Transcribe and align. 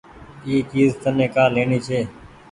اي 0.47 0.55
چيز 0.71 0.89
تني 1.03 1.27
ڪآ 1.35 1.43
ليڻي 1.55 1.79
ڇي۔ 1.87 1.99